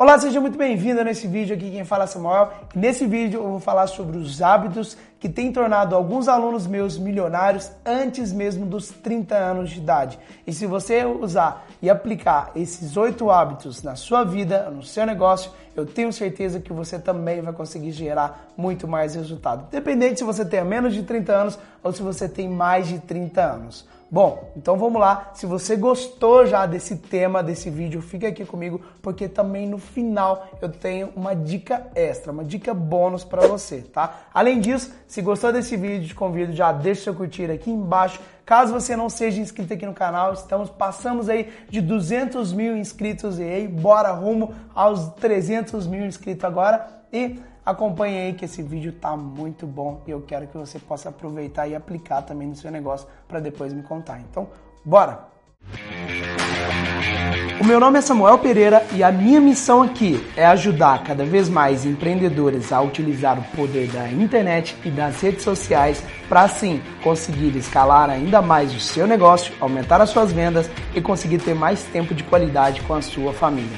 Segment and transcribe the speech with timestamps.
[0.00, 2.52] Olá, seja muito bem-vindo nesse vídeo aqui, quem fala é Samuel.
[2.72, 7.68] Nesse vídeo eu vou falar sobre os hábitos que têm tornado alguns alunos meus milionários
[7.84, 10.16] antes mesmo dos 30 anos de idade.
[10.46, 15.50] E se você usar e aplicar esses oito hábitos na sua vida, no seu negócio,
[15.74, 19.66] eu tenho certeza que você também vai conseguir gerar muito mais resultado.
[19.66, 23.42] Independente se você tem menos de 30 anos ou se você tem mais de 30
[23.42, 23.84] anos.
[24.10, 25.32] Bom, então vamos lá.
[25.34, 30.48] Se você gostou já desse tema, desse vídeo, fica aqui comigo, porque também no final
[30.62, 34.20] eu tenho uma dica extra, uma dica bônus para você, tá?
[34.32, 38.18] Além disso, se gostou desse vídeo, te convido já deixa seu curtir aqui embaixo.
[38.46, 43.38] Caso você não seja inscrito aqui no canal, estamos passamos aí de 200 mil inscritos
[43.38, 47.38] e aí bora rumo aos 300 mil inscritos agora e
[47.68, 51.68] Acompanhe aí que esse vídeo tá muito bom e eu quero que você possa aproveitar
[51.68, 54.20] e aplicar também no seu negócio para depois me contar.
[54.20, 54.48] Então,
[54.82, 55.28] bora!
[57.60, 61.50] O meu nome é Samuel Pereira e a minha missão aqui é ajudar cada vez
[61.50, 67.54] mais empreendedores a utilizar o poder da internet e das redes sociais para assim conseguir
[67.54, 72.14] escalar ainda mais o seu negócio, aumentar as suas vendas e conseguir ter mais tempo
[72.14, 73.76] de qualidade com a sua família.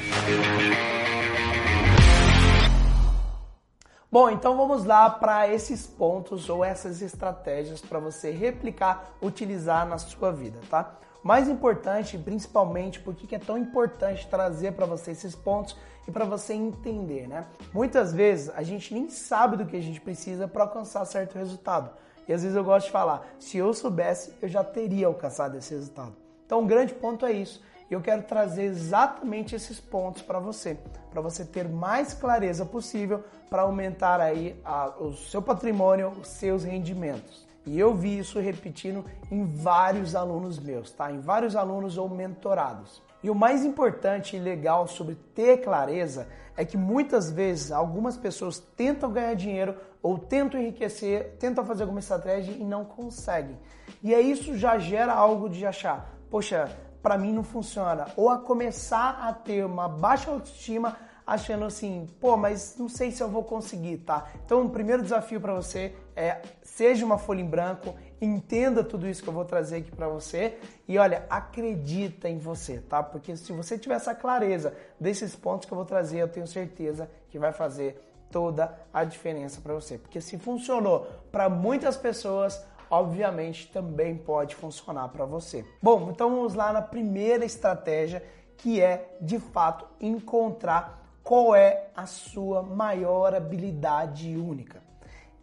[4.11, 9.97] Bom, então vamos lá para esses pontos ou essas estratégias para você replicar, utilizar na
[9.97, 10.99] sua vida, tá?
[11.23, 16.53] Mais importante, principalmente, porque é tão importante trazer para você esses pontos e para você
[16.53, 17.45] entender, né?
[17.73, 21.89] Muitas vezes a gente nem sabe do que a gente precisa para alcançar certo resultado.
[22.27, 25.73] E às vezes eu gosto de falar, se eu soubesse, eu já teria alcançado esse
[25.73, 26.13] resultado.
[26.45, 30.77] Então, um grande ponto é isso e eu quero trazer exatamente esses pontos para você,
[31.11, 36.63] para você ter mais clareza possível para aumentar aí a, o seu patrimônio, os seus
[36.63, 37.45] rendimentos.
[37.65, 41.11] E eu vi isso repetindo em vários alunos meus, tá?
[41.11, 43.03] Em vários alunos ou mentorados.
[43.21, 48.57] E o mais importante e legal sobre ter clareza é que muitas vezes algumas pessoas
[48.57, 53.59] tentam ganhar dinheiro ou tentam enriquecer, tentam fazer alguma estratégia e não conseguem.
[54.01, 56.71] E aí isso já gera algo de achar, poxa,
[57.01, 58.07] para mim não funciona.
[58.15, 63.21] Ou a começar a ter uma baixa autoestima achando assim, pô, mas não sei se
[63.21, 64.27] eu vou conseguir, tá?
[64.45, 69.21] Então, o primeiro desafio para você é seja uma folha em branco, entenda tudo isso
[69.21, 70.57] que eu vou trazer aqui para você
[70.87, 73.03] e olha, acredita em você, tá?
[73.03, 77.09] Porque se você tiver essa clareza desses pontos que eu vou trazer, eu tenho certeza
[77.29, 79.97] que vai fazer toda a diferença para você.
[79.97, 85.65] Porque se funcionou para muitas pessoas, obviamente também pode funcionar para você.
[85.81, 88.21] Bom, então vamos lá na primeira estratégia,
[88.57, 94.83] que é de fato encontrar qual é a sua maior habilidade única.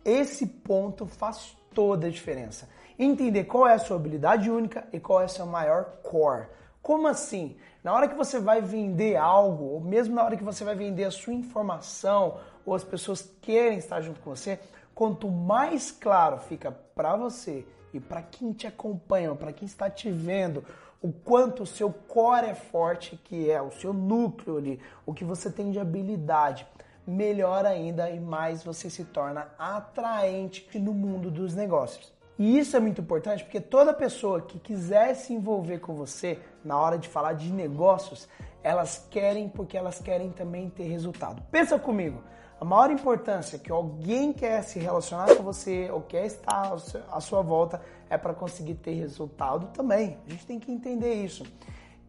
[0.04, 2.68] Esse ponto faz toda a diferença.
[2.98, 6.48] Entender qual é a sua habilidade única e qual é o seu maior core.
[6.82, 7.56] Como assim?
[7.82, 11.04] Na hora que você vai vender algo, ou mesmo na hora que você vai vender
[11.04, 14.58] a sua informação, ou as pessoas querem estar junto com você,
[14.98, 17.64] quanto mais claro fica para você
[17.94, 20.64] e para quem te acompanha, para quem está te vendo,
[21.00, 25.24] o quanto o seu core é forte, que é o seu núcleo ali, o que
[25.24, 26.66] você tem de habilidade,
[27.06, 32.12] melhor ainda e mais você se torna atraente no mundo dos negócios.
[32.36, 36.76] E isso é muito importante porque toda pessoa que quiser se envolver com você na
[36.76, 38.28] hora de falar de negócios,
[38.64, 41.40] elas querem porque elas querem também ter resultado.
[41.52, 42.20] Pensa comigo,
[42.60, 46.72] a maior importância que alguém quer se relacionar com você ou quer estar
[47.10, 47.80] à sua volta
[48.10, 50.18] é para conseguir ter resultado também.
[50.26, 51.44] A gente tem que entender isso.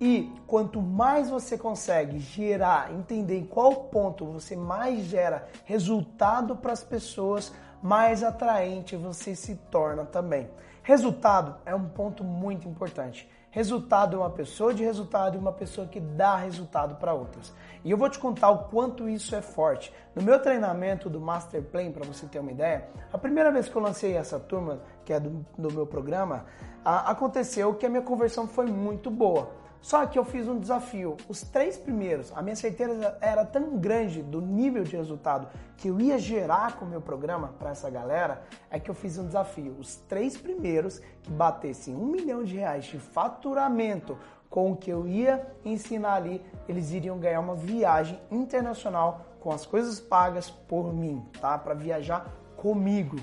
[0.02, 6.72] E quanto mais você consegue gerar, entender em qual ponto você mais gera resultado para
[6.72, 10.50] as pessoas, mais atraente você se torna também.
[10.81, 13.30] Resultado é um ponto muito importante.
[13.52, 17.52] Resultado é uma pessoa de resultado e uma pessoa que dá resultado para outras.
[17.84, 19.92] E eu vou te contar o quanto isso é forte.
[20.14, 23.76] No meu treinamento do Master Plan, para você ter uma ideia, a primeira vez que
[23.76, 26.46] eu lancei essa turma, que é do, do meu programa,
[26.86, 29.50] a, aconteceu que a minha conversão foi muito boa.
[29.81, 31.16] Só que eu fiz um desafio.
[31.28, 36.00] Os três primeiros, a minha certeza era tão grande do nível de resultado que eu
[36.00, 39.75] ia gerar com o meu programa para essa galera, é que eu fiz um desafio.
[39.80, 44.18] Os três primeiros que batessem um milhão de reais de faturamento
[44.50, 49.65] com o que eu ia ensinar ali, eles iriam ganhar uma viagem internacional com as
[49.65, 51.57] coisas pagas por mim, tá?
[51.57, 53.18] Para viajar comigo.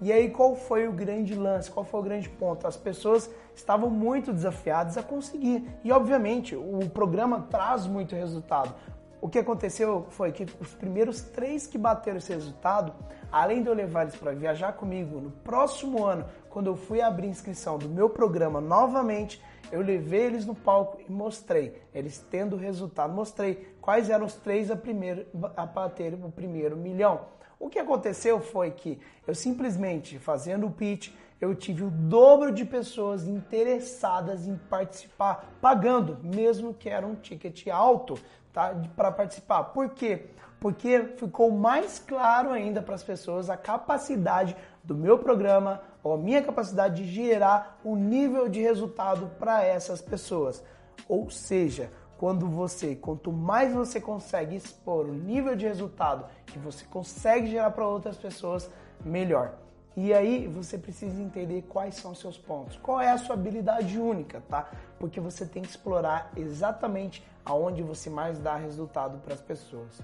[0.00, 1.70] E aí qual foi o grande lance?
[1.70, 2.66] Qual foi o grande ponto?
[2.66, 3.30] As pessoas
[3.60, 5.64] estavam muito desafiadas a conseguir.
[5.84, 8.74] E obviamente o programa traz muito resultado.
[9.20, 12.94] O que aconteceu foi que os primeiros três que bateram esse resultado,
[13.30, 17.28] além de eu levar eles para viajar comigo no próximo ano, quando eu fui abrir
[17.28, 23.12] inscrição do meu programa novamente, eu levei eles no palco e mostrei, eles tendo resultado,
[23.12, 27.20] mostrei quais eram os três a, primeiro, a bater o primeiro milhão.
[27.58, 32.64] O que aconteceu foi que eu simplesmente fazendo o pitch, eu tive o dobro de
[32.64, 38.18] pessoas interessadas em participar, pagando, mesmo que era um ticket alto,
[38.52, 39.64] tá, para participar.
[39.64, 40.26] Por quê?
[40.60, 44.54] Porque ficou mais claro ainda para as pessoas a capacidade
[44.84, 50.02] do meu programa ou a minha capacidade de gerar um nível de resultado para essas
[50.02, 50.62] pessoas.
[51.08, 56.84] Ou seja, quando você, quanto mais você consegue expor o nível de resultado que você
[56.84, 58.70] consegue gerar para outras pessoas,
[59.02, 59.54] melhor.
[59.96, 64.42] E aí você precisa entender quais são seus pontos, qual é a sua habilidade única,
[64.48, 64.70] tá?
[64.98, 70.00] Porque você tem que explorar exatamente aonde você mais dá resultado para as pessoas.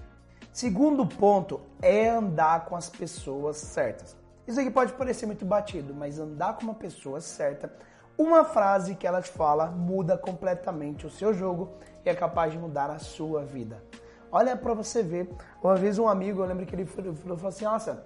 [0.51, 4.15] Segundo ponto é andar com as pessoas certas.
[4.47, 7.71] Isso aqui pode parecer muito batido, mas andar com uma pessoa certa,
[8.17, 11.69] uma frase que ela te fala muda completamente o seu jogo
[12.05, 13.83] e é capaz de mudar a sua vida.
[14.31, 15.29] Olha para você ver.
[15.61, 18.03] Uma vez um amigo, eu lembro que ele falou, falou assim: Nossa,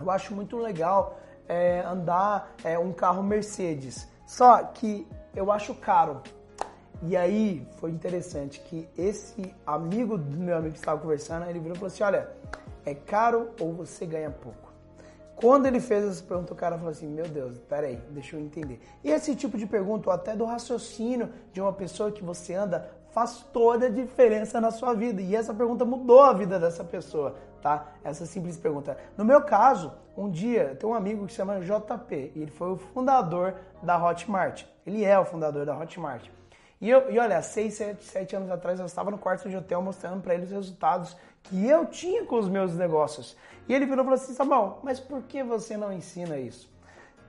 [0.00, 1.18] eu acho muito legal
[1.48, 6.22] é, andar é, um carro Mercedes, só que eu acho caro.
[7.02, 11.74] E aí foi interessante que esse amigo do meu amigo que estava conversando, ele virou
[11.74, 12.28] e falou assim: Olha,
[12.84, 14.70] é caro ou você ganha pouco?
[15.34, 18.80] Quando ele fez essa pergunta, o cara falou assim: Meu Deus, peraí, deixa eu entender.
[19.02, 22.90] E esse tipo de pergunta, ou até do raciocínio de uma pessoa que você anda,
[23.10, 25.22] faz toda a diferença na sua vida.
[25.22, 27.88] E essa pergunta mudou a vida dessa pessoa, tá?
[28.02, 28.96] Essa simples pergunta.
[29.16, 32.72] No meu caso, um dia, tem um amigo que se chama JP, e ele foi
[32.72, 34.64] o fundador da Hotmart.
[34.86, 36.28] Ele é o fundador da Hotmart.
[36.80, 39.82] E, eu, e olha, seis, sete, sete anos atrás eu estava no quarto de hotel
[39.82, 43.36] mostrando para ele os resultados que eu tinha com os meus negócios.
[43.68, 46.70] E ele virou e falou assim: Samuel, mas por que você não ensina isso?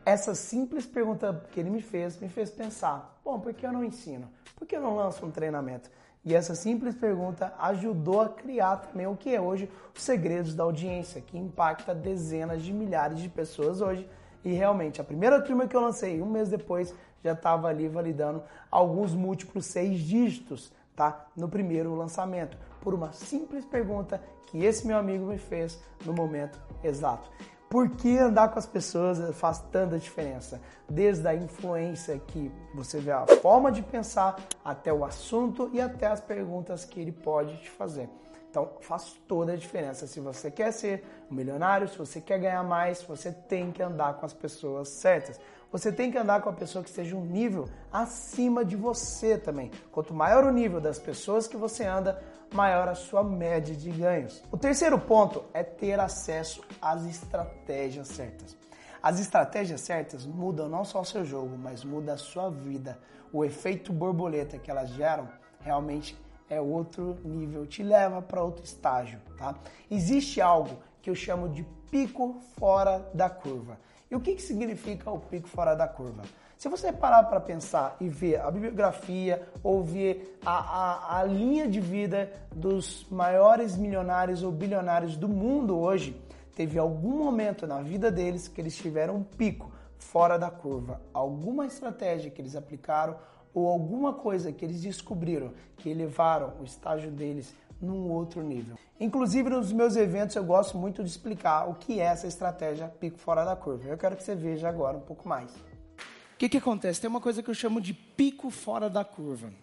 [0.05, 3.83] Essa simples pergunta que ele me fez me fez pensar: bom, por que eu não
[3.83, 4.29] ensino?
[4.55, 5.89] Por que eu não lanço um treinamento?
[6.23, 10.63] E essa simples pergunta ajudou a criar também o que é hoje os segredos da
[10.63, 14.07] audiência, que impacta dezenas de milhares de pessoas hoje.
[14.43, 18.43] E realmente, a primeira turma que eu lancei, um mês depois, já estava ali validando
[18.69, 21.27] alguns múltiplos seis dígitos, tá?
[21.35, 26.59] No primeiro lançamento por uma simples pergunta que esse meu amigo me fez no momento
[26.83, 27.29] exato.
[27.71, 30.59] Por que andar com as pessoas faz tanta diferença?
[30.89, 36.07] Desde a influência que você vê a forma de pensar, até o assunto e até
[36.07, 38.09] as perguntas que ele pode te fazer.
[38.49, 40.05] Então faz toda a diferença.
[40.05, 44.15] Se você quer ser um milionário, se você quer ganhar mais, você tem que andar
[44.15, 45.39] com as pessoas certas.
[45.71, 49.71] Você tem que andar com a pessoa que esteja um nível acima de você também.
[49.93, 52.21] Quanto maior o nível das pessoas que você anda,
[52.53, 54.43] maior a sua média de ganhos.
[54.51, 58.57] O terceiro ponto é ter acesso às estratégias certas.
[59.01, 62.99] As estratégias certas mudam não só o seu jogo, mas muda a sua vida.
[63.33, 65.27] O efeito borboleta que elas geram
[65.61, 66.15] realmente
[66.49, 69.55] é outro nível, te leva para outro estágio, tá?
[69.89, 73.79] Existe algo que eu chamo de pico fora da curva.
[74.09, 76.23] E o que, que significa o pico fora da curva?
[76.61, 81.67] Se você parar para pensar e ver a bibliografia ou ver a, a, a linha
[81.67, 86.15] de vida dos maiores milionários ou bilionários do mundo hoje,
[86.55, 91.01] teve algum momento na vida deles que eles tiveram um pico fora da curva.
[91.11, 93.15] Alguma estratégia que eles aplicaram
[93.55, 98.75] ou alguma coisa que eles descobriram que elevaram o estágio deles num outro nível.
[98.99, 103.17] Inclusive nos meus eventos eu gosto muito de explicar o que é essa estratégia pico
[103.17, 103.87] fora da curva.
[103.87, 105.51] Eu quero que você veja agora um pouco mais
[106.41, 106.99] que, que acontece?
[106.99, 109.53] Tem uma coisa que eu chamo de pico fora da curva.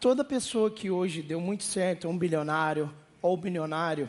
[0.00, 4.08] Toda pessoa que hoje deu muito certo, é um bilionário ou bilionário,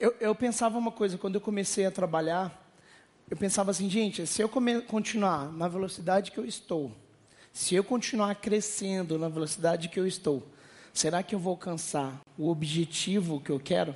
[0.00, 2.68] eu, eu pensava uma coisa, quando eu comecei a trabalhar,
[3.30, 6.90] eu pensava assim, gente, se eu continuar na velocidade que eu estou,
[7.52, 10.42] se eu continuar crescendo na velocidade que eu estou,
[10.92, 13.94] será que eu vou alcançar o objetivo que eu quero?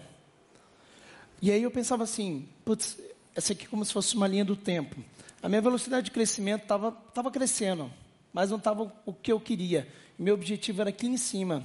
[1.42, 2.96] E aí eu pensava assim, putz,
[3.34, 5.02] essa aqui é como se fosse uma linha do tempo.
[5.42, 7.90] A minha velocidade de crescimento estava tava crescendo,
[8.32, 9.86] mas não estava o que eu queria.
[10.18, 11.64] Meu objetivo era aqui em cima.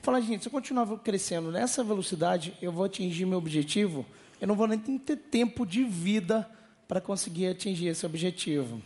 [0.00, 4.04] Falar, gente, se eu continuar crescendo nessa velocidade, eu vou atingir meu objetivo,
[4.40, 6.48] eu não vou nem ter tempo de vida
[6.86, 8.80] para conseguir atingir esse objetivo.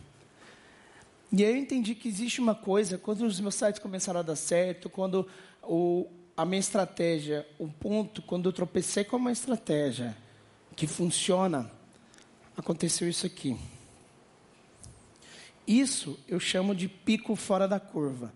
[1.32, 4.36] E aí eu entendi que existe uma coisa, quando os meus sites começaram a dar
[4.36, 5.26] certo, quando
[5.62, 10.16] o, a minha estratégia, o ponto, quando eu tropecei com uma estratégia
[10.76, 11.70] que funciona,
[12.56, 13.56] aconteceu isso aqui.
[15.66, 18.32] Isso eu chamo de pico fora da curva.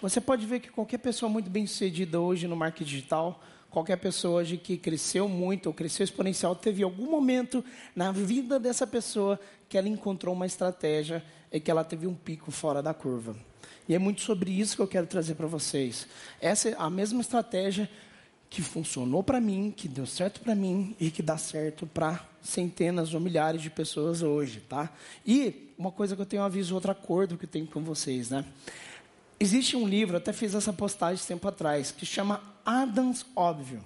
[0.00, 4.40] Você pode ver que qualquer pessoa muito bem sucedida hoje no marketing digital, qualquer pessoa
[4.40, 7.64] hoje que cresceu muito ou cresceu exponencial, teve algum momento
[7.94, 9.38] na vida dessa pessoa
[9.68, 13.36] que ela encontrou uma estratégia e que ela teve um pico fora da curva.
[13.88, 16.06] E é muito sobre isso que eu quero trazer para vocês.
[16.40, 17.88] Essa é a mesma estratégia
[18.52, 23.14] que funcionou para mim, que deu certo para mim e que dá certo para centenas
[23.14, 24.92] ou milhares de pessoas hoje, tá?
[25.26, 28.28] E uma coisa que eu tenho um aviso, outro acordo que eu tenho com vocês,
[28.28, 28.44] né?
[29.40, 33.82] Existe um livro, até fiz essa postagem tempo atrás, que chama Adams Óbvio.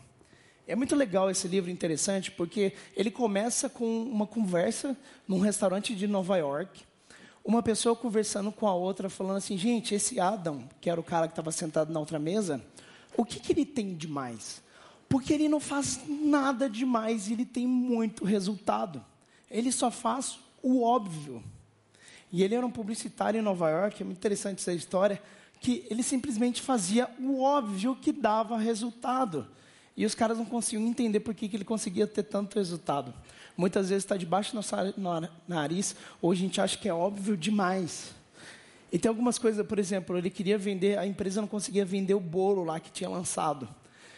[0.66, 4.96] É muito legal esse livro, interessante, porque ele começa com uma conversa
[5.28, 6.82] num restaurante de Nova York,
[7.44, 11.28] uma pessoa conversando com a outra, falando assim, gente, esse Adam, que era o cara
[11.28, 12.60] que estava sentado na outra mesa,
[13.16, 14.62] o que, que ele tem de mais?
[15.08, 19.04] Porque ele não faz nada demais e ele tem muito resultado.
[19.50, 21.42] Ele só faz o óbvio.
[22.32, 25.22] E ele era um publicitário em Nova York, é muito interessante essa história,
[25.60, 29.46] que ele simplesmente fazia o óbvio que dava resultado.
[29.96, 33.14] E os caras não conseguiam entender por que, que ele conseguia ter tanto resultado.
[33.56, 34.74] Muitas vezes está debaixo do nosso
[35.48, 38.15] nariz, hoje a gente acha que é óbvio demais.
[38.96, 42.18] E tem algumas coisas, por exemplo, ele queria vender, a empresa não conseguia vender o
[42.18, 43.68] bolo lá que tinha lançado.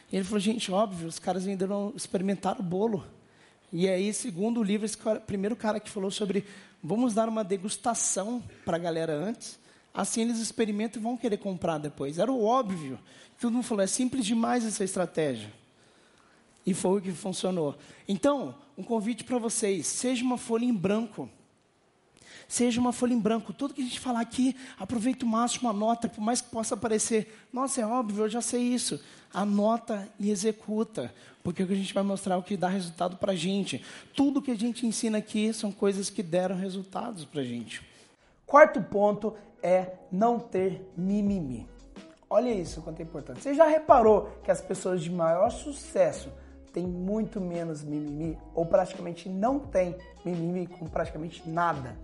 [0.08, 3.04] E ele falou, gente, óbvio, os caras venderam, experimentaram o bolo.
[3.72, 6.46] E aí, segundo o livro, esse cara, primeiro cara que falou sobre,
[6.80, 9.58] vamos dar uma degustação para a galera antes,
[9.92, 12.16] assim eles experimentam e vão querer comprar depois.
[12.16, 13.00] Era o óbvio.
[13.40, 15.52] Todo mundo falou, é simples demais essa estratégia.
[16.64, 17.76] E foi o que funcionou.
[18.06, 21.28] Então, um convite para vocês: seja uma folha em branco.
[22.48, 23.52] Seja uma folha em branco.
[23.52, 27.30] Tudo que a gente falar aqui, aproveita o máximo, anota, por mais que possa parecer,
[27.52, 28.98] nossa, é óbvio, eu já sei isso.
[29.32, 31.14] Anota e executa,
[31.44, 33.84] porque o que a gente vai mostrar é o que dá resultado para a gente.
[34.16, 37.82] Tudo que a gente ensina aqui são coisas que deram resultados para a gente.
[38.46, 41.68] Quarto ponto é não ter mimimi.
[42.30, 43.42] Olha isso quanto é importante.
[43.42, 46.30] Você já reparou que as pessoas de maior sucesso
[46.72, 51.96] tem muito menos mimimi ou praticamente não tem mimimi com praticamente nada.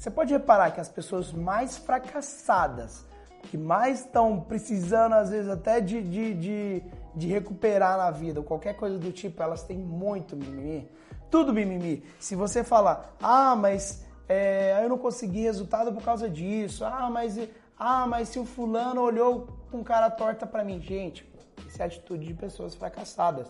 [0.00, 3.04] Você pode reparar que as pessoas mais fracassadas,
[3.42, 6.82] que mais estão precisando às vezes até de, de, de,
[7.14, 10.90] de recuperar na vida ou qualquer coisa do tipo, elas têm muito mimimi.
[11.30, 12.02] Tudo mimimi.
[12.18, 17.38] Se você falar, ah, mas é, eu não consegui resultado por causa disso, ah, mas,
[17.78, 21.30] ah, mas se o fulano olhou com cara torta para mim, gente,
[21.68, 23.48] isso é atitude de pessoas fracassadas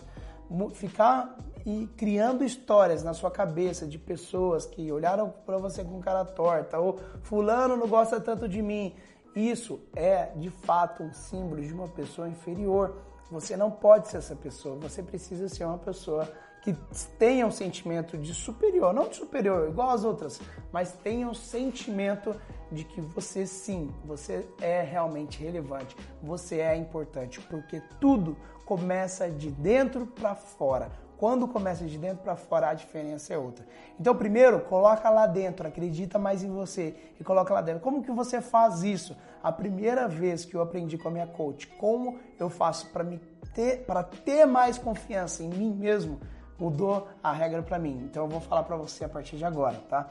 [0.75, 1.37] ficar
[1.67, 6.79] e criando histórias na sua cabeça de pessoas que olharam para você com cara torta
[6.79, 8.95] ou fulano não gosta tanto de mim.
[9.35, 12.97] Isso é de fato um símbolo de uma pessoa inferior.
[13.31, 16.29] Você não pode ser essa pessoa, você precisa ser uma pessoa
[16.63, 16.75] que
[17.19, 20.41] tenha um sentimento de superior, não de superior igual as outras,
[20.73, 22.35] mas tenha um sentimento
[22.71, 29.51] de que você sim, você é realmente relevante, você é importante, porque tudo começa de
[29.51, 30.91] dentro para fora.
[31.21, 33.63] Quando começa de dentro para fora, a diferença é outra.
[34.01, 37.83] Então, primeiro, coloca lá dentro, acredita mais em você e coloca lá dentro.
[37.83, 39.15] Como que você faz isso?
[39.43, 43.19] A primeira vez que eu aprendi com a minha coach, como eu faço para me
[43.53, 46.19] ter, para ter mais confiança em mim mesmo,
[46.59, 48.01] mudou a regra para mim.
[48.11, 50.09] Então, eu vou falar para você a partir de agora, tá?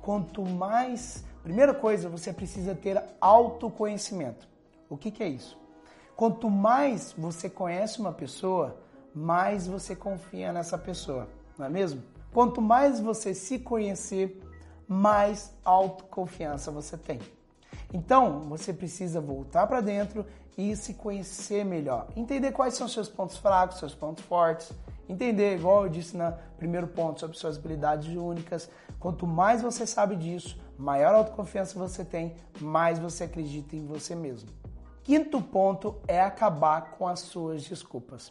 [0.00, 4.48] Quanto mais, primeira coisa, você precisa ter autoconhecimento.
[4.88, 5.58] O que, que é isso?
[6.16, 8.85] Quanto mais você conhece uma pessoa,
[9.16, 12.02] mais você confia nessa pessoa, não é mesmo?
[12.34, 14.38] Quanto mais você se conhecer,
[14.86, 17.18] mais autoconfiança você tem.
[17.94, 20.26] Então, você precisa voltar para dentro
[20.58, 22.08] e se conhecer melhor.
[22.14, 24.70] Entender quais são seus pontos fracos, seus pontos fortes.
[25.08, 28.68] Entender, igual eu disse no primeiro ponto, sobre suas habilidades únicas.
[29.00, 34.50] Quanto mais você sabe disso, maior autoconfiança você tem, mais você acredita em você mesmo.
[35.02, 38.30] Quinto ponto é acabar com as suas desculpas.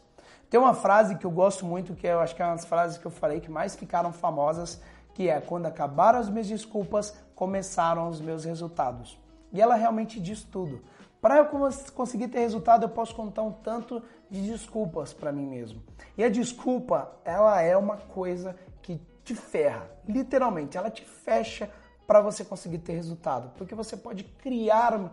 [0.49, 2.97] Tem uma frase que eu gosto muito, que eu acho que é uma das frases
[2.97, 4.81] que eu falei que mais ficaram famosas,
[5.13, 9.17] que é quando acabaram as minhas desculpas, começaram os meus resultados.
[9.51, 10.81] E ela realmente diz tudo.
[11.21, 11.47] Para eu
[11.93, 15.81] conseguir ter resultado, eu posso contar um tanto de desculpas para mim mesmo.
[16.17, 21.69] E a desculpa, ela é uma coisa que te ferra, literalmente, ela te fecha
[22.05, 25.11] para você conseguir ter resultado, porque você pode criar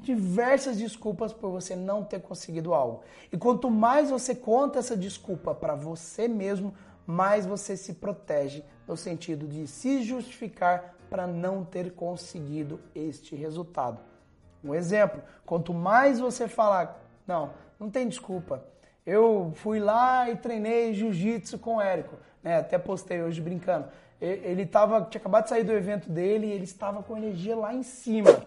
[0.00, 3.02] diversas desculpas por você não ter conseguido algo.
[3.32, 6.72] E quanto mais você conta essa desculpa para você mesmo,
[7.06, 13.98] mais você se protege no sentido de se justificar para não ter conseguido este resultado.
[14.62, 17.50] Um exemplo, quanto mais você falar, não,
[17.80, 18.64] não tem desculpa.
[19.06, 22.58] Eu fui lá e treinei jiu-jitsu com o Érico, né?
[22.58, 23.88] Até postei hoje brincando.
[24.20, 27.72] Ele tava, tinha acabado de sair do evento dele e ele estava com energia lá
[27.72, 28.44] em cima.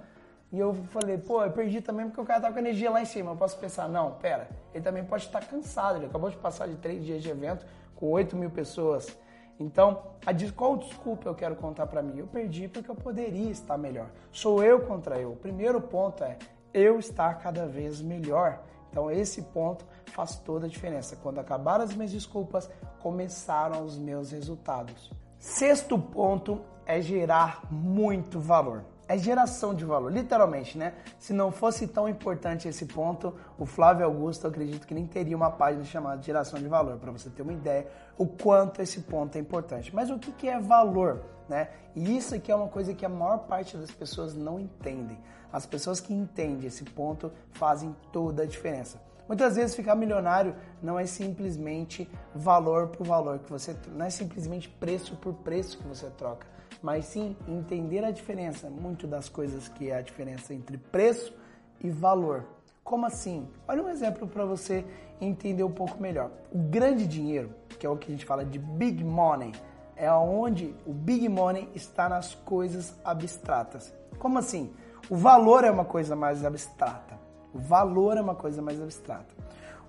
[0.51, 3.05] E eu falei, pô, eu perdi também porque o cara tá com energia lá em
[3.05, 3.31] cima.
[3.31, 5.97] Eu posso pensar, não, pera, ele também pode estar cansado.
[5.97, 7.65] Ele acabou de passar de três dias de evento
[7.95, 9.17] com 8 mil pessoas.
[9.57, 12.17] Então, a, qual desculpa eu quero contar para mim?
[12.17, 14.09] Eu perdi porque eu poderia estar melhor.
[14.29, 15.31] Sou eu contra eu.
[15.31, 16.37] O primeiro ponto é
[16.73, 18.61] eu estar cada vez melhor.
[18.89, 21.15] Então, esse ponto faz toda a diferença.
[21.15, 25.09] Quando acabaram as minhas desculpas, começaram os meus resultados.
[25.39, 30.93] Sexto ponto é gerar muito valor é geração de valor, literalmente, né?
[31.19, 35.51] Se não fosse tão importante esse ponto, o Flávio Augusto, acredito que nem teria uma
[35.51, 37.87] página chamada geração de valor, para você ter uma ideia
[38.17, 39.93] o quanto esse ponto é importante.
[39.93, 41.69] Mas o que, que é valor, né?
[41.93, 45.17] E isso aqui é uma coisa que a maior parte das pessoas não entendem.
[45.51, 49.01] As pessoas que entendem esse ponto fazem toda a diferença.
[49.27, 54.67] Muitas vezes ficar milionário não é simplesmente valor por valor que você, não é simplesmente
[54.67, 56.51] preço por preço que você troca
[56.81, 61.33] mas sim entender a diferença, muito das coisas que é a diferença entre preço
[61.79, 62.45] e valor.
[62.83, 63.47] Como assim?
[63.67, 64.83] Olha um exemplo para você
[65.19, 66.31] entender um pouco melhor.
[66.51, 69.51] O grande dinheiro, que é o que a gente fala de big money,
[69.95, 73.93] é onde o big money está nas coisas abstratas.
[74.17, 74.73] Como assim?
[75.09, 77.20] O valor é uma coisa mais abstrata.
[77.53, 79.33] O valor é uma coisa mais abstrata.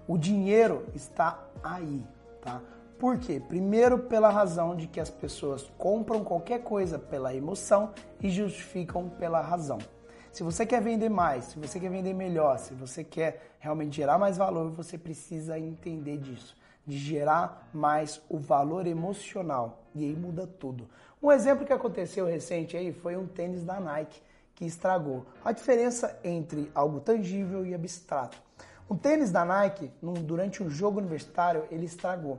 [0.07, 2.05] O dinheiro está aí,
[2.41, 2.61] tá?
[2.99, 3.41] Por quê?
[3.41, 9.41] Primeiro, pela razão de que as pessoas compram qualquer coisa pela emoção e justificam pela
[9.41, 9.79] razão.
[10.33, 14.19] Se você quer vender mais, se você quer vender melhor, se você quer realmente gerar
[14.19, 19.83] mais valor, você precisa entender disso, de gerar mais o valor emocional.
[19.95, 20.89] E aí muda tudo.
[21.23, 24.21] Um exemplo que aconteceu recente aí foi um tênis da Nike
[24.63, 25.27] que estragou.
[25.45, 28.41] A diferença entre algo tangível e abstrato.
[28.89, 29.91] Um tênis da Nike,
[30.25, 32.39] durante um jogo universitário, ele estragou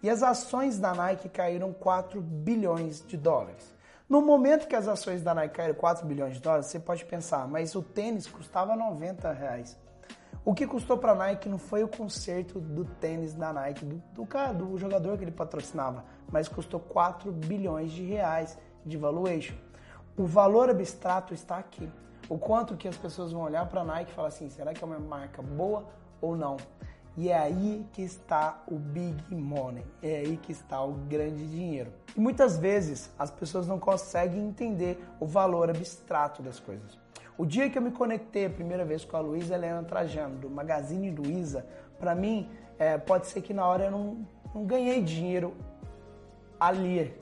[0.00, 3.74] e as ações da Nike caíram 4 bilhões de dólares.
[4.08, 7.48] No momento que as ações da Nike caíram 4 bilhões de dólares, você pode pensar,
[7.48, 9.76] mas o tênis custava 90 reais.
[10.44, 14.00] O que custou para a Nike não foi o conserto do tênis da Nike, do,
[14.12, 19.56] do, do jogador que ele patrocinava, mas custou 4 bilhões de reais de valuation.
[20.16, 21.90] O valor abstrato está aqui.
[22.28, 24.82] O quanto que as pessoas vão olhar para a Nike e falar assim, será que
[24.82, 25.84] é uma marca boa
[26.20, 26.56] ou não?
[27.16, 31.92] E é aí que está o big money, é aí que está o grande dinheiro.
[32.16, 36.96] E muitas vezes as pessoas não conseguem entender o valor abstrato das coisas.
[37.36, 40.48] O dia que eu me conectei a primeira vez com a Luísa Helena Trajano, do
[40.48, 41.66] Magazine Luiza,
[41.98, 42.48] para mim,
[42.78, 45.54] é, pode ser que na hora eu não, não ganhei dinheiro
[46.58, 47.12] ali,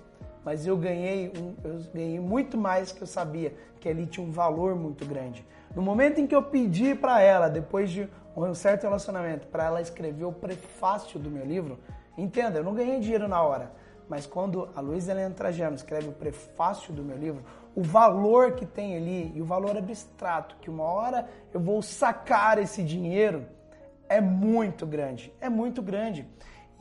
[0.44, 4.31] mas eu ganhei, um, eu ganhei muito mais que eu sabia que ali tinha um
[4.31, 5.46] valor muito grande.
[5.74, 9.81] No momento em que eu pedi para ela, depois de um certo relacionamento para ela
[9.81, 11.78] escrever o prefácio do meu livro,
[12.16, 13.72] entenda, eu não ganhei dinheiro na hora,
[14.09, 17.42] mas quando a Luísa Helena Trajano escreve o prefácio do meu livro,
[17.74, 22.59] o valor que tem ali e o valor abstrato, que uma hora eu vou sacar
[22.59, 23.46] esse dinheiro,
[24.09, 26.26] é muito grande, é muito grande.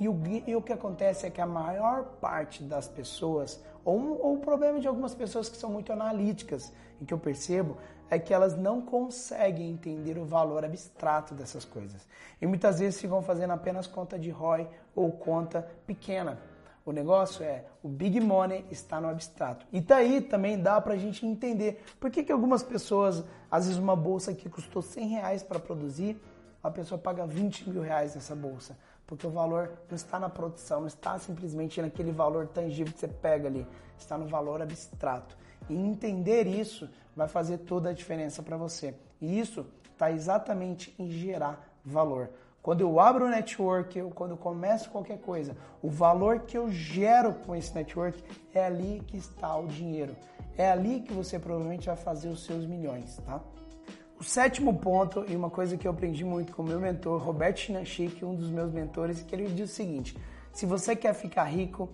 [0.02, 4.34] E o, e o que acontece é que a maior parte das pessoas, ou, ou
[4.34, 7.78] o problema de algumas pessoas que são muito analíticas, em que eu percebo,
[8.10, 12.08] é que elas não conseguem entender o valor abstrato dessas coisas.
[12.42, 16.40] E muitas vezes ficam fazendo apenas conta de ROI ou conta pequena.
[16.84, 19.68] O negócio é, o big money está no abstrato.
[19.72, 23.96] E daí também dá pra gente entender por que, que algumas pessoas, às vezes uma
[23.96, 26.20] bolsa que custou 100 reais para produzir,
[26.64, 28.76] a pessoa paga 20 mil reais nessa bolsa
[29.12, 33.10] porque o valor não está na produção, não está simplesmente naquele valor tangível que você
[33.10, 33.68] pega ali,
[34.00, 35.36] está no valor abstrato.
[35.70, 38.96] E entender isso vai fazer toda a diferença para você.
[39.20, 42.30] E isso está exatamente em gerar valor.
[42.64, 46.72] Quando eu abro o network, eu, quando eu começo qualquer coisa, o valor que eu
[46.72, 50.16] gero com esse network é ali que está o dinheiro.
[50.58, 53.42] É ali que você provavelmente vai fazer os seus milhões, tá?
[54.22, 58.24] O sétimo ponto, e uma coisa que eu aprendi muito com meu mentor, Roberto Chinanchik,
[58.24, 60.16] um dos meus mentores, que ele diz o seguinte:
[60.54, 61.90] se você quer ficar rico,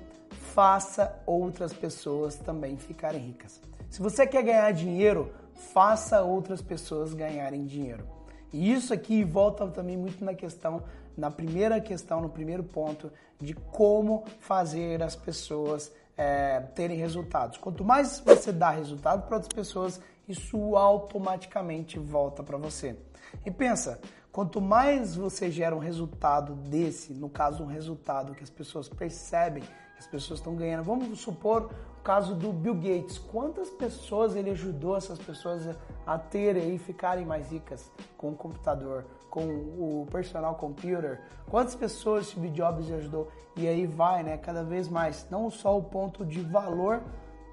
[0.53, 3.61] faça outras pessoas também ficarem ricas.
[3.89, 5.31] Se você quer ganhar dinheiro,
[5.73, 8.05] faça outras pessoas ganharem dinheiro.
[8.51, 10.83] E isso aqui volta também muito na questão,
[11.15, 13.09] na primeira questão, no primeiro ponto,
[13.39, 17.57] de como fazer as pessoas é, terem resultados.
[17.57, 22.97] Quanto mais você dá resultado para outras pessoas, isso automaticamente volta para você.
[23.45, 23.99] E pensa,
[24.31, 29.63] quanto mais você gera um resultado desse, no caso um resultado que as pessoas percebem,
[29.63, 30.83] que as pessoas estão ganhando.
[30.83, 33.17] Vamos supor o caso do Bill Gates.
[33.17, 35.67] Quantas pessoas ele ajudou essas pessoas
[36.05, 41.21] a terem e ficarem mais ricas com o computador, com o personal computer?
[41.49, 43.29] Quantas pessoas Steve Jobs ajudou?
[43.55, 47.01] E aí vai, né, cada vez mais, não só o ponto de valor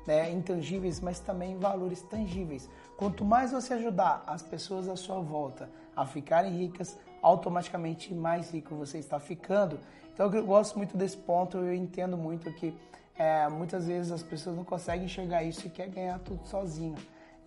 [0.07, 2.69] né, intangíveis, mas também valores tangíveis.
[2.97, 8.75] Quanto mais você ajudar as pessoas à sua volta a ficarem ricas, automaticamente mais rico
[8.75, 9.79] você está ficando.
[10.13, 12.77] Então eu gosto muito desse ponto, eu entendo muito que
[13.17, 16.97] é, muitas vezes as pessoas não conseguem enxergar isso e quer ganhar tudo sozinho.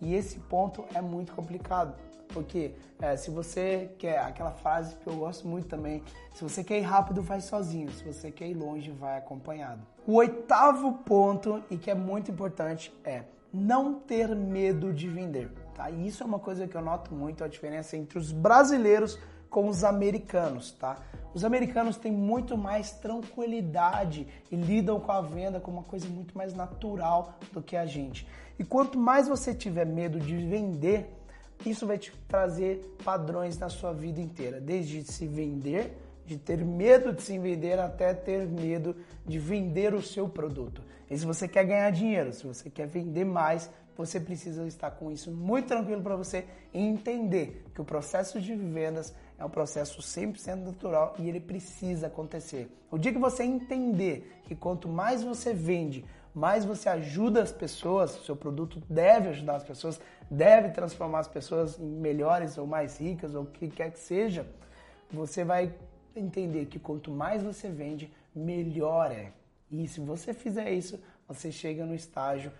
[0.00, 1.94] E esse ponto é muito complicado,
[2.28, 6.02] porque é, se você quer, aquela frase que eu gosto muito também,
[6.34, 9.80] se você quer ir rápido, vai sozinho, se você quer ir longe, vai acompanhado.
[10.06, 15.50] O oitavo ponto, e que é muito importante, é não ter medo de vender.
[15.74, 15.90] Tá?
[15.90, 19.68] E isso é uma coisa que eu noto muito, a diferença entre os brasileiros com
[19.68, 20.98] os americanos, tá?
[21.32, 26.36] Os americanos têm muito mais tranquilidade e lidam com a venda como uma coisa muito
[26.36, 28.26] mais natural do que a gente.
[28.58, 31.17] E quanto mais você tiver medo de vender,
[31.66, 37.12] isso vai te trazer padrões na sua vida inteira, desde se vender, de ter medo
[37.12, 38.94] de se vender até ter medo
[39.26, 40.82] de vender o seu produto.
[41.10, 45.10] E se você quer ganhar dinheiro, se você quer vender mais, você precisa estar com
[45.10, 50.56] isso muito tranquilo para você entender que o processo de vendas é um processo 100%
[50.56, 52.70] natural e ele precisa acontecer.
[52.90, 56.04] O dia que você entender que quanto mais você vende,
[56.38, 61.78] mais você ajuda as pessoas, seu produto deve ajudar as pessoas, deve transformar as pessoas
[61.80, 64.46] em melhores ou mais ricas ou o que quer que seja,
[65.10, 65.74] você vai
[66.14, 69.32] entender que quanto mais você vende, melhor é.
[69.68, 72.52] E se você fizer isso, você chega no estágio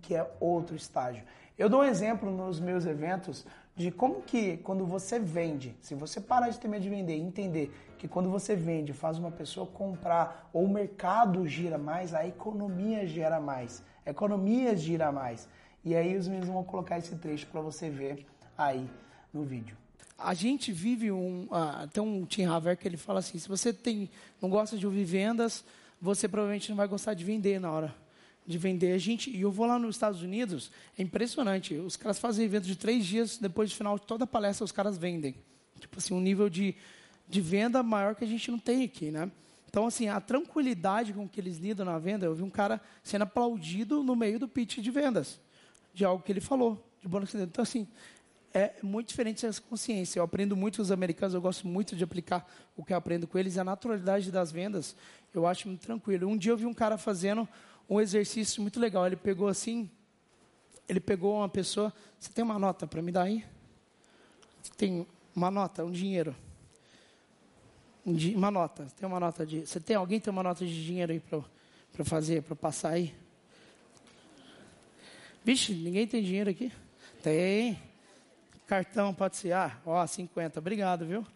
[0.00, 1.24] que é outro estágio.
[1.58, 3.44] Eu dou um exemplo nos meus eventos
[3.76, 7.72] de como que quando você vende, se você parar de ter medo de vender entender
[7.98, 13.06] que quando você vende faz uma pessoa comprar ou o mercado gira mais, a economia
[13.06, 15.48] gera mais, a economia gira mais.
[15.84, 18.88] E aí os meninos vão colocar esse trecho para você ver aí
[19.32, 19.76] no vídeo.
[20.18, 21.44] A gente vive um.
[21.44, 24.08] Uh, tem um Tim Haver que ele fala assim: se você tem,
[24.40, 25.64] não gosta de ouvir vendas,
[26.00, 28.01] você provavelmente não vai gostar de vender na hora
[28.46, 28.92] de vender.
[28.92, 31.74] A gente, e eu vou lá nos Estados Unidos, é impressionante.
[31.74, 34.72] Os caras fazem eventos de três dias, depois do final de toda a palestra, os
[34.72, 35.34] caras vendem.
[35.80, 36.74] Tipo assim, um nível de,
[37.28, 39.30] de venda maior que a gente não tem aqui, né?
[39.68, 43.22] Então, assim, a tranquilidade com que eles lidam na venda, eu vi um cara sendo
[43.22, 45.40] aplaudido no meio do pitch de vendas,
[45.94, 47.34] de algo que ele falou, de bônus.
[47.34, 47.88] Então, assim,
[48.52, 50.18] é muito diferente essa consciência.
[50.20, 53.26] Eu aprendo muito com os americanos, eu gosto muito de aplicar o que eu aprendo
[53.26, 53.56] com eles.
[53.56, 54.94] A naturalidade das vendas,
[55.32, 56.28] eu acho muito tranquilo.
[56.28, 57.48] Um dia eu vi um cara fazendo
[57.92, 59.06] um exercício muito legal.
[59.06, 59.90] Ele pegou assim,
[60.88, 61.92] ele pegou uma pessoa.
[62.18, 63.44] Você tem uma nota para me dar aí?
[64.76, 66.34] Tem uma nota, um dinheiro.
[68.04, 68.86] Um di, uma nota.
[68.98, 69.66] Tem uma nota de.
[69.66, 73.14] Você tem alguém tem uma nota de dinheiro aí para fazer, para passar aí?
[75.44, 76.72] Vixe, ninguém tem dinheiro aqui?
[77.22, 77.78] Tem.
[78.66, 79.52] Cartão pode ser.
[79.52, 80.58] Ah, ó, 50.
[80.58, 81.26] Obrigado, viu?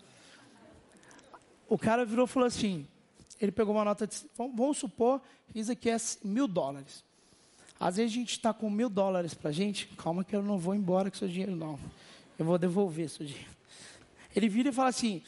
[1.68, 2.88] O cara virou e falou assim:
[3.40, 4.16] ele pegou uma nota de.
[4.36, 5.20] Vamos supor
[5.54, 7.04] isso aqui é mil dólares.
[7.78, 10.74] Às vezes a gente está com mil dólares para gente, calma que eu não vou
[10.74, 11.78] embora com seu dinheiro, não.
[12.38, 13.50] Eu vou devolver seu dinheiro.
[14.34, 15.22] Ele vira e fala assim: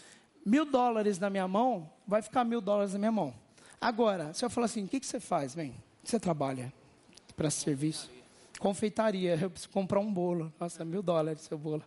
[0.44, 3.34] mil dólares na minha mão, vai ficar mil dólares na minha mão.
[3.80, 5.74] Agora, se eu falar assim, o que, que você faz, bem?
[6.02, 6.72] Você trabalha
[7.36, 8.10] para serviço?
[8.58, 10.52] Confeitaria, eu preciso comprar um bolo.
[10.58, 11.84] Nossa, mil dólares seu bolo.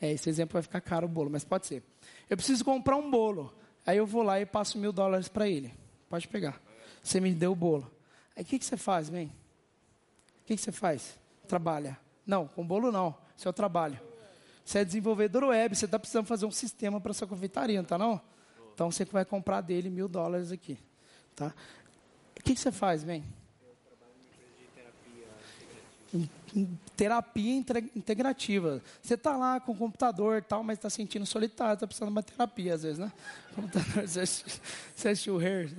[0.00, 1.82] É, esse exemplo vai ficar caro o bolo, mas pode ser.
[2.28, 3.52] Eu preciso comprar um bolo.
[3.86, 5.72] Aí eu vou lá e passo mil dólares para ele.
[6.08, 6.60] Pode pegar.
[7.02, 7.88] Você me deu o bolo.
[8.34, 9.26] Aí o que, que você faz, bem?
[9.26, 11.16] O que, que você faz?
[11.46, 11.96] Trabalha.
[12.26, 13.16] Não, com bolo não.
[13.36, 14.00] Seu trabalho.
[14.64, 17.96] Você é desenvolvedor web, você está precisando fazer um sistema para sua confeitaria, não está
[17.96, 18.20] não?
[18.74, 20.76] Então você vai comprar dele mil dólares aqui.
[21.36, 21.54] Tá?
[22.38, 23.24] O que, que você faz, bem?
[26.96, 27.54] Terapia
[27.94, 28.82] integrativa.
[29.02, 32.22] Você está lá com o computador tal, mas está sentindo solitário, está precisando de uma
[32.22, 33.12] terapia às vezes, né?
[33.54, 35.70] Computador, você assistiu o Hair,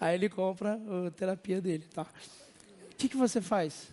[0.00, 2.02] aí ele compra a terapia dele, tá?
[2.02, 3.88] O que, que você faz?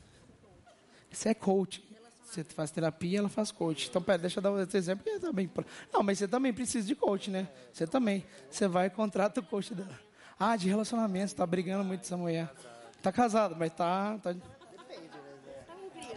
[1.11, 1.83] Você é coach.
[2.31, 3.89] Você faz terapia, ela faz coach.
[3.89, 5.03] Então, pera, deixa eu dar outro exemplo.
[5.05, 5.51] Eu também,
[5.91, 7.49] não, mas você também precisa de coach, né?
[7.73, 8.25] Você também.
[8.49, 9.99] Você vai e contrata o coach dela.
[10.39, 12.49] Ah, de relacionamento, está brigando muito essa mulher.
[12.95, 14.17] Está casado, mas está...
[14.19, 14.33] Tá,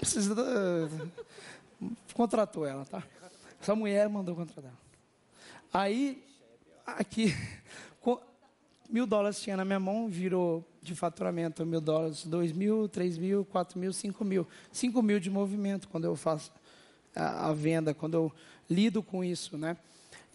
[0.04, 0.34] precisa.
[2.12, 3.02] Contratou ela, tá?
[3.60, 4.72] Essa mulher mandou contratar.
[5.72, 6.22] Aí,
[6.86, 7.34] aqui,
[8.88, 13.44] mil dólares tinha na minha mão, virou de faturamento mil dólares, dois mil, três mil,
[13.44, 14.46] quatro mil, cinco mil.
[14.70, 16.52] Cinco mil de movimento quando eu faço
[17.16, 18.32] a, a venda, quando eu
[18.68, 19.76] lido com isso, né?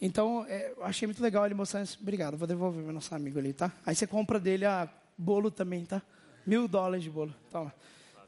[0.02, 1.98] Então, é, achei muito legal ele mostrar isso.
[2.02, 3.72] Obrigado, vou devolver meu nosso amigo ali, tá?
[3.86, 6.02] Aí você compra dele a bolo também, tá?
[6.46, 7.34] Mil dólares de bolo.
[7.52, 7.74] Toma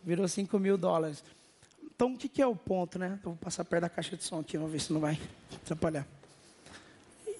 [0.03, 1.23] virou 5 mil dólares.
[1.83, 3.19] Então, o que, que, é o ponto, né?
[3.23, 5.19] Eu vou passar perto da caixa de som aqui, vamos ver se não vai
[5.55, 6.07] atrapalhar.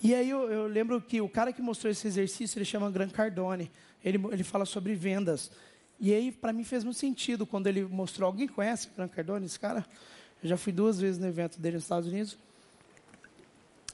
[0.03, 3.09] E aí eu, eu lembro que o cara que mostrou esse exercício, ele chama Gran
[3.09, 3.71] Cardone.
[4.03, 5.51] Ele, ele fala sobre vendas.
[5.99, 8.27] E aí, para mim, fez muito sentido quando ele mostrou.
[8.27, 9.85] Alguém conhece o Gran Cardone, esse cara?
[10.41, 12.37] Eu já fui duas vezes no evento dele nos Estados Unidos.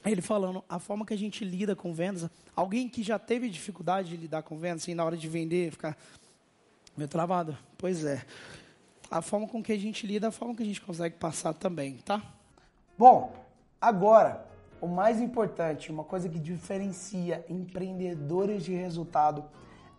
[0.04, 2.30] Ele falando a forma que a gente lida com vendas.
[2.56, 5.96] Alguém que já teve dificuldade de lidar com vendas, assim, na hora de vender, ficar
[6.98, 7.56] meio travado.
[7.78, 8.22] Pois é.
[9.10, 11.94] A forma com que a gente lida, a forma que a gente consegue passar também,
[12.04, 12.22] tá?
[12.98, 13.32] Bom,
[13.80, 14.44] agora,
[14.80, 19.44] o mais importante, uma coisa que diferencia empreendedores de resultado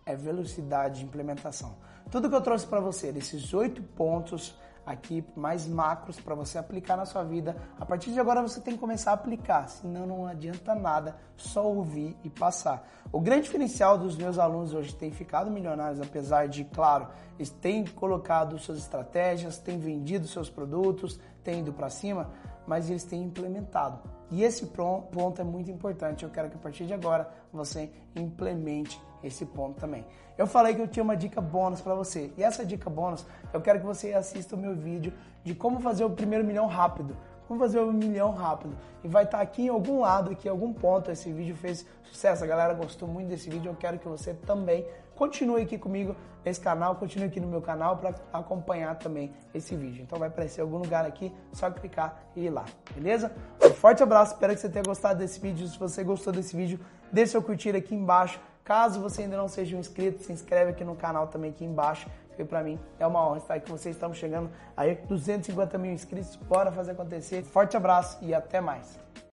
[0.06, 1.74] é velocidade de implementação.
[2.10, 6.96] Tudo que eu trouxe para você, desses oito pontos aqui mais macros para você aplicar
[6.96, 10.26] na sua vida, a partir de agora você tem que começar a aplicar, senão não
[10.26, 12.88] adianta nada só ouvir e passar.
[13.12, 17.84] O grande diferencial dos meus alunos hoje tem ficado milionários, apesar de, claro, eles têm
[17.86, 22.30] colocado suas estratégias, têm vendido seus produtos, têm ido para cima,
[22.70, 23.98] mas eles têm implementado.
[24.30, 26.22] E esse ponto é muito importante.
[26.22, 30.06] Eu quero que a partir de agora você implemente esse ponto também.
[30.38, 32.32] Eu falei que eu tinha uma dica bônus para você.
[32.38, 36.04] E essa dica bônus, eu quero que você assista o meu vídeo de como fazer
[36.04, 37.16] o primeiro milhão rápido.
[37.48, 38.76] Como fazer um milhão rápido.
[39.02, 41.10] E vai estar tá aqui em algum lado, aqui em algum ponto.
[41.10, 42.44] Esse vídeo fez sucesso.
[42.44, 43.72] A galera gostou muito desse vídeo.
[43.72, 44.86] Eu quero que você também
[45.20, 50.02] continue aqui comigo nesse canal, continue aqui no meu canal para acompanhar também esse vídeo.
[50.02, 53.30] Então vai aparecer algum lugar aqui, só clicar e ir lá, beleza?
[53.62, 55.68] Um forte abraço, espero que você tenha gostado desse vídeo.
[55.68, 56.80] Se você gostou desse vídeo,
[57.12, 58.40] deixe seu curtir aqui embaixo.
[58.64, 62.08] Caso você ainda não seja um inscrito, se inscreve aqui no canal também aqui embaixo,
[62.34, 63.94] que para mim é uma honra estar aqui com vocês.
[63.94, 67.42] Estamos chegando aí 250 mil inscritos, bora fazer acontecer.
[67.42, 68.98] Forte abraço e até mais.